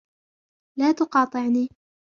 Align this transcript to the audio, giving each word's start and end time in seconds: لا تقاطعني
لا 0.79 0.91
تقاطعني 0.91 1.67